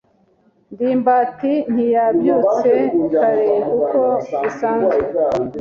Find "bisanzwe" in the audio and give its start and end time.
4.41-4.95